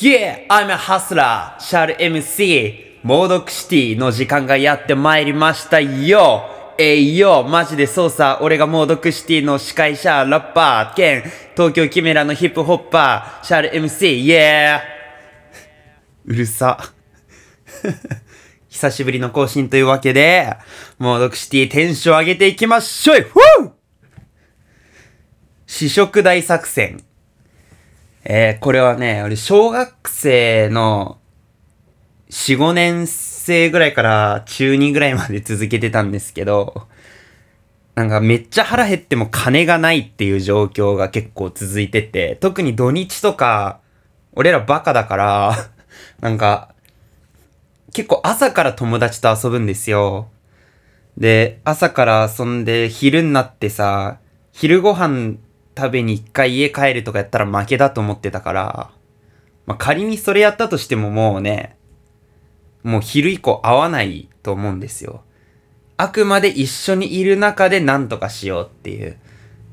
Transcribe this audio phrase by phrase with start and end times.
[0.00, 1.60] Yeah, I'm a hustler!
[1.60, 3.02] シャル MC!
[3.02, 11.22] モードクシティの時間がやってまいりましたよえいよマジでそうさ、俺がモードクシティの司会者、ラッパー、兼
[11.54, 14.24] 東京キメラのヒップホッパー、シャル MC!
[14.24, 14.80] Yeah!
[16.24, 16.78] うるさ。
[18.70, 20.56] 久しぶりの更新というわけで、
[20.98, 23.72] モードクシティテンション上げていきましょいふう
[25.66, 27.04] 試食大作戦。
[28.24, 31.18] えー、これはね、俺、小学生の
[32.28, 36.86] 4、5年生ぐらいから中2ぐらいまで続けてたんですけど、
[37.94, 43.80] なんかめっちゃ腹減っても金がないっていう状況が結構続いてて、特に土日とか、
[44.32, 45.56] 俺らバカだから、
[46.20, 46.74] なんか、
[47.92, 50.28] 結構朝から友達と遊ぶんですよ。
[51.16, 54.18] で、朝から遊んで昼になってさ、
[54.52, 55.36] 昼ご飯
[55.80, 58.90] 食べに一回家帰るとかやったら負けだと思ってたから、
[59.64, 61.76] まあ、仮にそれやったとしてももうね、
[62.82, 65.22] もう昼以降会わないと思うんですよ。
[65.96, 69.18] あくまで一緒にいる中で何とかしようっていう。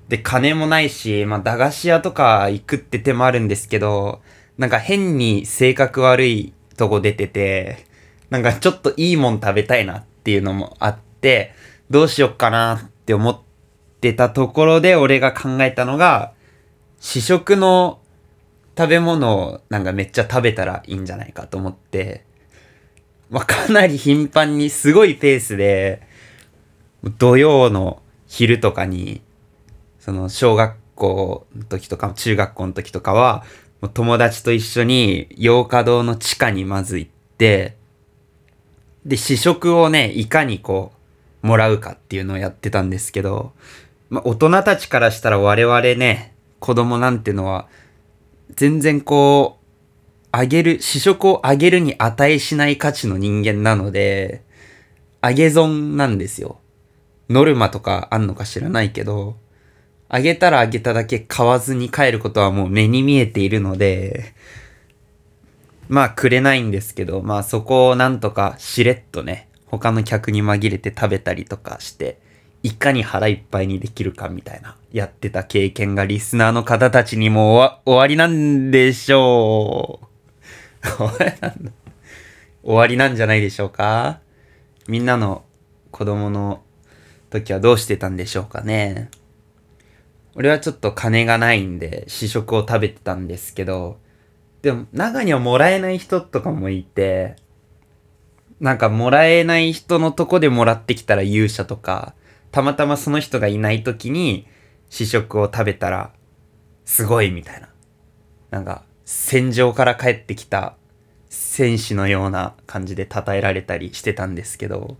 [0.07, 4.21] で、金もないし、まあ、駄菓子屋とか行くって手もあるんですけど、
[4.57, 7.85] なんか変に性格悪いとこ出てて、
[8.29, 11.53] なんかちょっといいもん食べたいなっていうのもあって、
[11.89, 13.39] どうしよっかなって思っ
[13.97, 16.33] ってたところで俺が考えたのが、
[16.99, 17.99] 試食の
[18.77, 22.23] 食べ物をなんかめっちゃ食べたらいいんじゃないかと思って、
[23.31, 26.03] まあ、かなり頻繁にすごいペースで、
[27.17, 29.21] 土曜の昼とかに、
[29.99, 33.43] その小学校の時とか中学校の時とかは、
[33.93, 37.75] 友達と一緒に洋華堂の地下にまず行って、
[39.05, 40.91] で、試食をね、いかにこ
[41.43, 43.53] う、もらうかっていうのをやってたんですけど、
[44.09, 47.67] まあ、大人たちからしたら我々ね、子供なんてのは、
[48.51, 49.67] 全然こう、
[50.31, 54.43] あげる、試食をあげるに値しない価値の人間なので、
[55.21, 56.59] あげ損なんですよ。
[57.29, 59.37] ノルマとかあんのか知らないけど、
[60.09, 64.33] あげたらあげただけ買わずに帰ることはもう目に見えているので、
[65.89, 72.19] まあくれないんですけど、まあそこをなんとかしれっとね、他の客に紛れて食べたりとかして、
[72.63, 80.01] いかに腹いっぱいにできるかみたいな、やってた経験がリスナーの方たちにも終わ終わりなんでしょ
[80.83, 80.87] う。
[80.87, 81.71] 終わりなんだ
[82.63, 84.19] 終わりなんじゃないでしょうか
[84.87, 85.43] みんなの
[85.91, 86.61] 子供の
[87.29, 89.09] 時はどうしてたんでしょうかね。
[90.35, 93.99] 俺はちょっと金がないんで試食を食べてたんですけど、
[94.61, 97.35] でも中にはもらえない人とかもいて、
[98.59, 102.13] なんかもらえない人のとこでもらってきたら勇者とか、
[102.51, 104.47] たまたまその人がいない時に
[104.89, 106.11] 試食を食べたら
[106.85, 107.69] すごいみたいな。
[108.49, 110.75] なんか戦場から帰ってきた
[111.29, 114.97] 戦士のような感じで称えられたりしてたんですけど、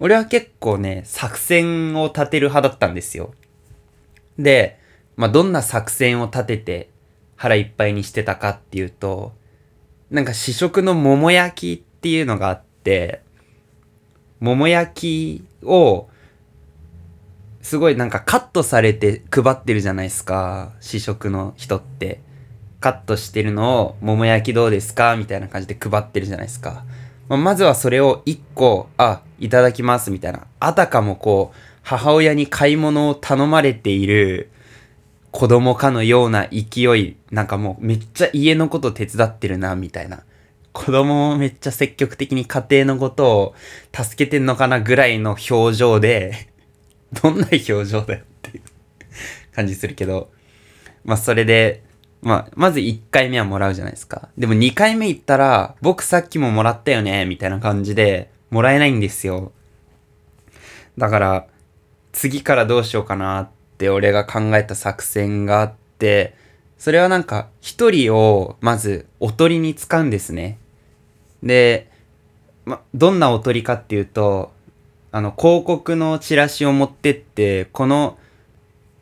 [0.00, 3.34] 俺は結構ね、作戦を立てる派だったんですよ。
[4.38, 4.80] で、
[5.16, 6.90] まあ、どんな作戦を立てて
[7.36, 9.32] 腹いっぱいにしてたかっていうと、
[10.10, 13.22] なんか試食の桃焼きっていうのがあって、
[14.40, 16.08] 桃焼きを、
[17.62, 22.20] すごいなんかカットされて配ってるじゃないですか、試食の人って。
[22.80, 26.84] カットしてるのを、桃焼きどうですかみたいな感じで配ってるじゃないですか。
[27.28, 30.46] まあ、まずはそれを一個、あ、いただきますみたいな。
[30.58, 34.50] あたかもこう、母親に買い物を頼まれている
[35.30, 40.24] 子供かのような勢い、なんかもうめっちゃ家のこと手伝ってるな、みたいな。
[40.72, 43.54] 子供もめっちゃ積極的に家庭のことを
[43.94, 46.51] 助けてんのかなぐらいの表情で、
[47.20, 48.62] どんな表情だよっていう
[49.54, 50.30] 感じするけど、
[51.04, 51.82] まあそれで、
[52.22, 54.28] まあ、まず1回目はもらうじゃないですか。
[54.38, 59.50] でも2回目行ったら、僕さっきももらったよね、みたいな感じで、もらえないんですよ。
[60.96, 61.46] だから、
[62.12, 63.48] 次からどうしようかなっ
[63.78, 66.36] て俺が考えた作戦があって、
[66.78, 70.58] それはなんか、一人をまずおとりに使うんですね。
[71.42, 71.90] で、
[72.64, 74.52] ま、どんなおとりかっていうと、
[75.12, 78.18] あの、広告のチラシを持ってって、この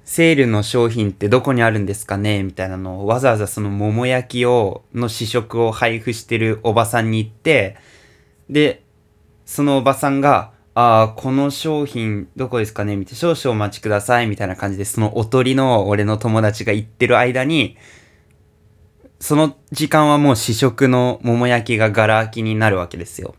[0.04, 7.76] セールの商品ってどこにあるんですかねみたいなのをわざわざその桃焼きを、の試食を配布してるおばさんに行って、
[8.50, 8.82] で、
[9.46, 17.76] そのおばさんが、ああ、この商品どこですかねみたいな、少々お待ちくださいみたいな感じで、そのおとりの俺の友達が行ってる間に、
[19.20, 23.36] その時間はもう試食の桃焼きがガラ空きになるわけですよ。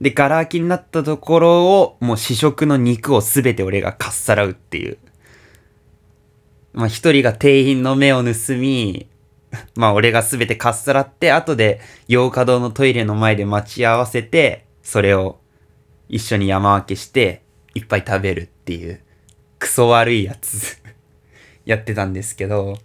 [0.00, 4.98] で、ガラ空きになったところを、もう試食の肉をすべて俺がかっさらうっていう。
[6.72, 9.08] まあ、一人が店員の目を盗み、
[9.74, 15.40] まあ俺が全てかっさらって、後で洋華堂のトイレの前で待ち合わせて、それを
[16.08, 17.42] 一緒に山分けして、
[17.74, 19.00] いっぱい食べるっていう、
[19.58, 20.80] クソ悪いやつ
[21.64, 22.78] やってたんですけど、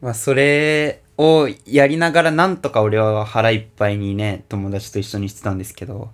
[0.00, 6.10] まあそれをやりながらなんとか俺は腹いっぱいにね、友達と一緒にしてたんですけど、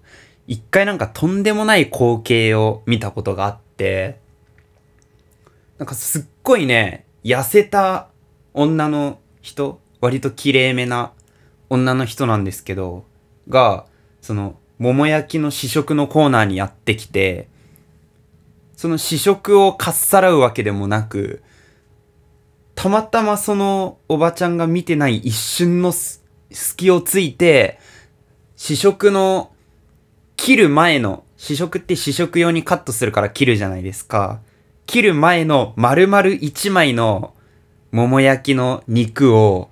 [0.47, 4.19] 一回なんかとんでもない光景を見たことがあって、
[5.79, 8.09] なんかすっごいね、痩せた
[8.55, 11.13] 女の人、割と綺麗めな
[11.71, 13.05] 女の人なんですけど、
[13.49, 13.87] が、
[14.21, 17.49] その、桃焼きの試食のコーナーにやってきて、
[18.77, 21.43] その試食をかっさらうわけでもなく、
[22.75, 25.93] たまたまそのおばちゃんが見てない一瞬の
[26.51, 27.79] 隙をついて、
[28.57, 29.53] 試食の
[30.37, 34.41] 切る前の、試食って試食用にカットするから切るじゃないですか。
[34.87, 37.35] 切る前の丸々一枚の
[37.91, 39.71] 桃焼きの肉を、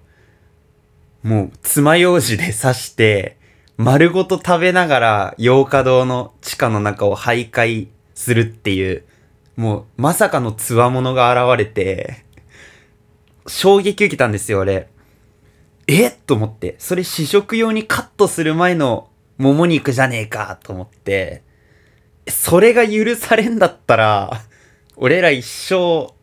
[1.23, 3.39] もう爪楊枝で刺して、
[3.77, 9.05] 丸ごと食べながら洋華堂の地下の中を徘徊するっていう、
[9.57, 12.25] もうまさかの強者が現れて、
[13.51, 14.89] 衝撃受けたんですよ、俺。
[15.89, 16.77] えと思って。
[16.79, 19.09] それ試食用にカットする前の
[19.39, 21.43] もも肉じゃねえかと思って。
[22.29, 24.41] それが許されんだったら、
[24.97, 26.15] 俺ら一生、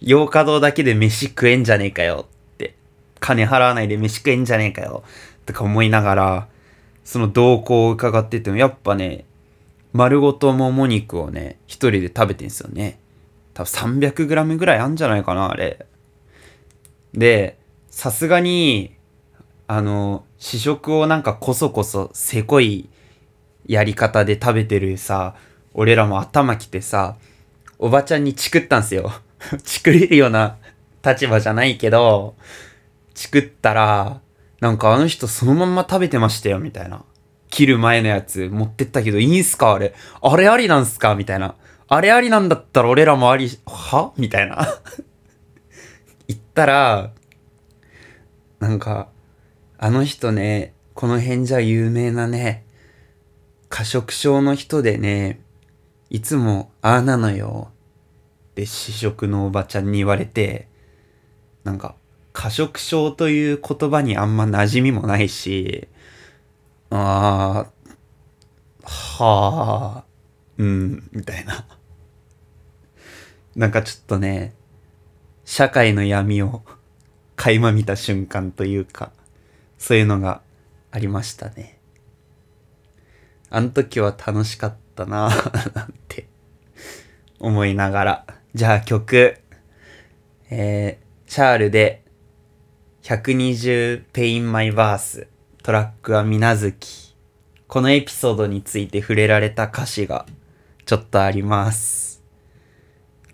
[0.00, 2.74] 洋華堂だけで飯食えんじゃねえかよって。
[3.18, 5.04] 金払わないで飯食えんじゃねえかよ。
[5.46, 6.48] とか思いながら、
[7.02, 9.24] その動向を伺ってても、やっぱね、
[9.94, 13.00] 丸ごともも肉をね、一人で食べてんすよね。
[13.54, 15.86] 多分 300g ぐらいあるんじゃないかな、あれ。
[17.18, 17.58] で、
[17.90, 18.94] さすがに、
[19.66, 22.88] あの、試食をなんかこそこそせこい
[23.66, 25.34] やり方で食べてるさ、
[25.74, 27.16] 俺らも頭きてさ、
[27.78, 29.12] おばちゃんにチクったんすよ。
[29.64, 30.56] チクれるような
[31.04, 32.36] 立場じゃないけど、
[33.14, 34.20] チクったら、
[34.60, 37.04] なんかあの人そのまんま食べてましたよ、みたいな。
[37.50, 39.74] 切る前のやつ持ってったけどいいんすか？
[39.74, 39.92] あれ。
[40.22, 41.16] あれありなんすか？
[41.16, 41.56] みたいな。
[41.88, 44.12] あれありなんだったら俺らもあり、は？
[44.16, 44.68] みたいな。
[46.28, 47.12] 言ったら、
[48.60, 49.08] なんか、
[49.78, 52.64] あの人ね、この辺じゃ有名なね、
[53.68, 55.40] 過食症の人でね、
[56.10, 57.70] いつもああなのよ。
[58.50, 60.68] って試食のおばちゃんに言われて、
[61.64, 61.94] なんか、
[62.32, 65.88] 過食症という言葉にあんま馴染みもないし、
[66.90, 70.04] あー、はあ、
[70.56, 71.66] うん、みたいな。
[73.54, 74.54] なんかちょっとね、
[75.50, 76.62] 社会の闇を
[77.34, 79.12] 垣間見た瞬間というか、
[79.78, 80.42] そういうのが
[80.90, 81.78] ありましたね。
[83.48, 86.28] あの時は楽しかったなぁ なんて
[87.38, 88.26] 思いながら。
[88.54, 89.40] じゃあ曲、
[90.50, 92.02] えー、シャールで
[93.04, 95.28] 120 Pain My Verse
[95.62, 97.16] トラックは水無月。
[97.68, 100.26] このエピソードについて触れられた歌詞が
[100.84, 102.07] ちょっとあります。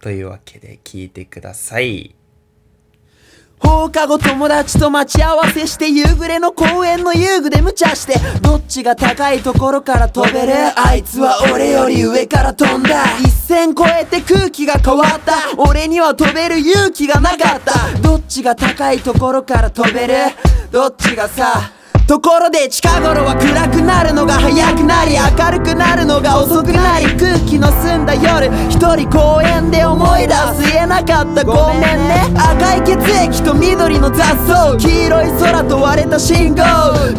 [0.04, 2.14] というわけで聞いてください。
[3.58, 10.52] 放課後友達と待ち合わせして夕暮れの公園の遊具で無茶してどっちが高いところから飛べる？
[10.76, 13.02] あいつは俺より上から飛んだ。
[13.20, 15.36] 一線越えて空気が変わった。
[15.56, 17.98] 俺には飛べる勇気がなかった。
[18.02, 20.14] どっちが高いところから飛べる？
[20.70, 21.72] どっちがさ？
[22.06, 28.52] ところで近頃は暗くなるのが早くなり明るくなるのが遅くなり空気の澄んだ夜。
[28.68, 32.28] 一人公園で思い出す言えなかったごめんね。
[32.36, 34.76] 赤い血液と緑の雑草。
[34.76, 36.62] 黄色い空と割れた信号。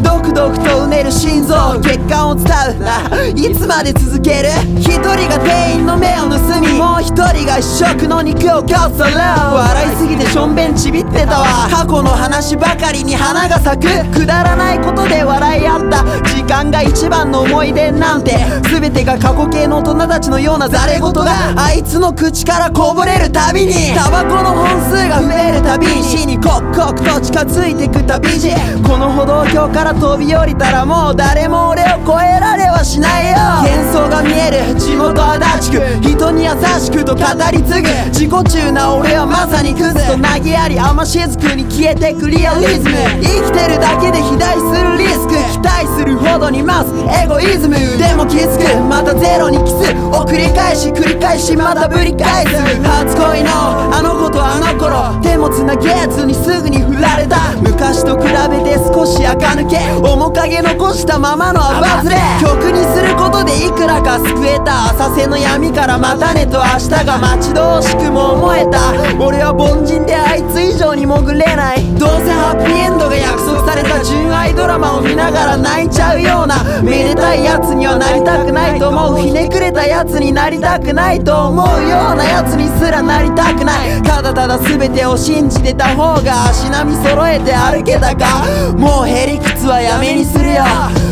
[0.04, 1.82] ドクドクとうねる心臓。
[1.82, 3.26] 血管を伝うな。
[3.26, 4.50] いつまで続ける？
[4.78, 6.78] 一人が店員の目を盗み。
[6.78, 11.68] もう一人が試食の肉をこっそり笑いすぎてしょんべんちびってたわ。
[11.72, 13.90] 過去の話ばかりに花が咲く。
[14.20, 16.04] くだらないことで笑い合った。
[16.36, 18.38] 時間が一番の思い出なんて。
[18.72, 23.94] 全てが過去形の大人たちのようなザレ言があいつの口からこぼれるたびに。
[23.96, 26.04] タバコの本数が増えるたびに。
[26.04, 28.54] 死に刻々と近づいてくたびに
[28.84, 33.38] この歩道橋から飛び降りたらもう誰も俺を超えられはしないよ。
[33.38, 34.80] 幻想が見える。
[34.80, 36.10] 地元足立区。
[36.10, 37.88] 人に優しくと語り継ぐ。
[38.10, 40.80] 自己中な俺はまさにクズと投げやり。
[40.80, 42.96] 雨しずくに消えてくリアリズム。
[43.22, 46.94] 生きてるだけで肥大するリスク期待するほどに増す
[47.24, 48.84] エゴイズムでも気づく。
[48.84, 52.56] またゼロにキスを繰り返し繰り返しまたぶり返す。
[52.84, 53.52] 初恋の
[53.96, 55.22] あの子とあの頃。
[55.22, 57.56] 手もつなげずにすぐに振られた。
[57.62, 59.80] 昔と比べて少し垢抜け。
[60.02, 68.80] 面影残したままのアバズレ曲にすることでいくらか救えた浅瀬の闇からまたねと明日が待ち遠しくも思えた。
[69.24, 71.84] 俺は凡人であいつ以上に潜れない。
[71.96, 76.56] どうせハッピーエンドが約束された純愛ドラマを見ながら泣いちゃうような。
[76.84, 79.20] めでたいやつにはなりたくないと思う。
[79.20, 84.02] ひねくれたやつになりたくないと思うようなやつにすらなりたくない。
[84.04, 88.74] ただただ全てを信じてた方が足並み揃えて歩けたか？
[88.78, 90.64] もうへりくつはやめにするよ。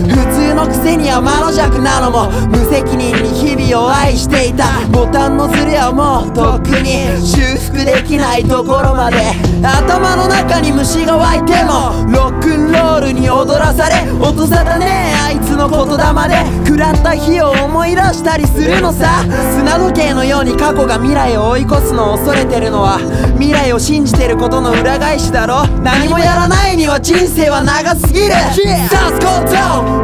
[0.10, 2.32] 普通のくせには魔の弱なのも。
[2.50, 4.66] 無責任に日々を愛していた。
[4.90, 9.22] ボタンのズレはもうとっくに修復できないところまで。
[9.62, 11.94] 頭の中に虫が湧いても。
[12.10, 16.63] ロックンロールに踊らされ音沙汰ねあいつの言霊で。
[16.74, 19.24] 食らった日を思い出したりするのさ。
[19.56, 22.98] 砂時計のように過去が未来を追い越すのを恐れてるのは
[23.38, 25.68] 未来を信じてることの裏返しだろ。
[25.84, 28.34] 何もやらないには人生は長すぎる。
[28.58, 28.90] 刺す
[29.22, 29.54] こと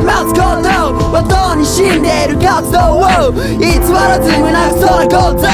[0.05, 0.69] 待つこと
[1.09, 3.33] はどうに死んでいる活動を。
[3.57, 5.49] 偽らず胸くそなこと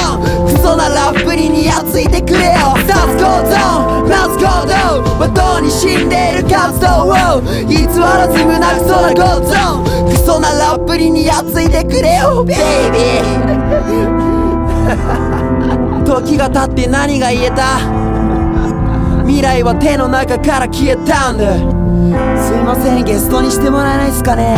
[0.51, 2.75] クソなラップににやついてくれよ。
[2.75, 3.55] 刺すこと
[4.03, 4.75] 待つこと
[5.23, 7.39] はどうに死んでいる活動を。
[7.71, 9.55] 偽らず胸くそなこと
[10.11, 12.57] クソなラップににやついてくれよベイ
[12.91, 13.65] ビー。
[16.05, 17.79] 時が経って何が言えた？
[19.25, 21.55] 未来は手の中から消えたんだ。
[22.41, 24.55] すいませんゲストにしてもらえないっすかね。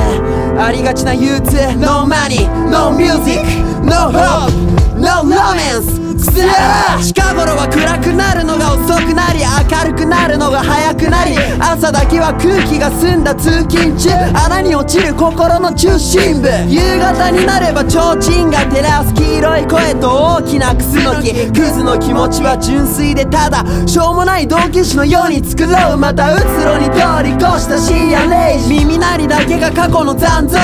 [0.60, 1.56] ありがちな憂鬱。
[1.78, 3.42] No money, no music,
[3.84, 4.52] no hope,
[5.00, 16.50] no romance 近頃は暗くなるのが遅くなり明るくなるのが早くなり朝だけは空気が澄んだ通勤中穴に落ちる心の中心部。
[16.68, 25.98] 夕方になれば提灯が照らす黄色い声と大きなクスノキクズの気持ちは純粋でただしょうもない同期種のように作ろう。
[25.98, 28.86] またうつろに通り越した深夜0時。
[28.86, 30.58] 耳鳴りだけが過去の残像。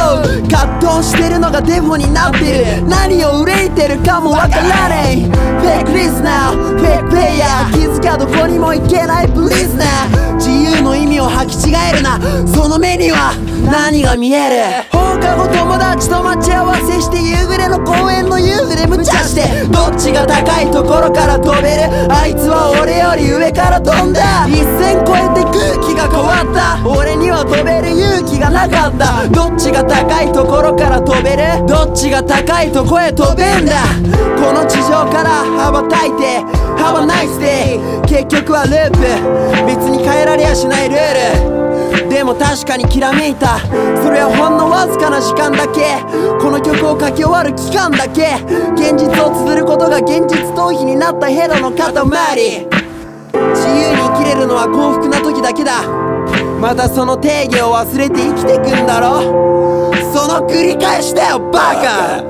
[0.49, 2.87] 葛藤してるのがデフォになってる。
[2.87, 12.19] 何を憂いてるかもわからねえフェイクリスナーフェイクプレイヤー気づかどこにも行けないプリズナー自由の意味を履き違えるな。
[12.47, 13.33] その目には
[13.71, 14.49] 何が見え
[14.91, 15.02] る？
[15.13, 19.67] 放課後友達と待ち合わせして夕暮れの公園の遊具で無茶して。
[19.67, 22.11] どっちが高いところから飛べる？
[22.11, 24.47] あいつは俺より上から飛んだ。
[24.47, 26.81] 一線越えて空気が変わった。
[26.89, 29.29] 俺には飛べる勇気がなかった。
[29.29, 31.65] どっちが高いところから飛べる？
[31.67, 33.85] どっちが高いとこへ飛べんだ。
[34.41, 36.41] この地上から羽ばたいて
[36.81, 37.79] 羽ばナイスデイ
[38.09, 38.97] 結局はループ。
[39.65, 42.09] 別に変えられやしないルール。
[42.09, 43.59] でも確かにきらめいた。
[43.59, 46.01] それはほんのわずかな時間だけ。
[46.41, 48.35] この曲を書き終わる期間だけ。
[48.75, 51.93] 現実を綴ることが現実逃避になったヘドの塊。
[53.53, 55.83] 自由に生きれるのは幸福な時だけだ。
[56.59, 59.21] またその定義を忘れて生きてくんだろ
[60.13, 62.23] その繰り返しだよバカ。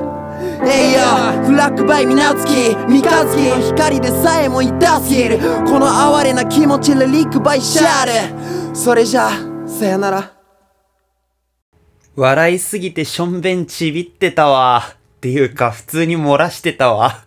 [0.66, 1.00] えいよ
[1.46, 5.40] フラッグバイ水月三日月の光でさえも痛すぎる。
[5.66, 8.76] この哀れな気持ちリリックバイシャール。
[8.76, 9.32] それじゃあ
[9.68, 10.43] さよなら。
[12.16, 14.84] 笑いすぎてしょんべんちびってたわ。
[14.94, 17.26] っていうか、普通に漏らしてたわ。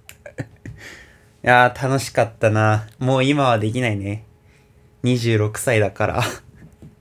[1.42, 2.86] いやー、楽しかったな。
[3.00, 4.24] もう今はできないね。
[5.02, 6.22] 26歳だから。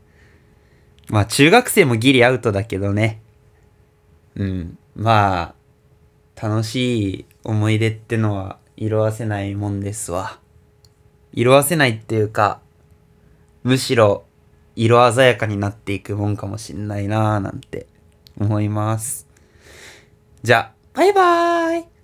[1.10, 3.22] まあ、中学生もギリアウトだけどね。
[4.36, 4.78] うん。
[4.96, 5.54] ま
[6.36, 10.40] あ、楽しい思い出ってのは色あせないもんですわ。
[11.34, 12.62] 色あせないっていうか、
[13.64, 14.26] むしろ
[14.76, 17.88] 色鮮やかになっていくもんかもしんないなーなんて
[18.40, 19.28] 思います。
[20.44, 21.95] じゃあ、バイバーイ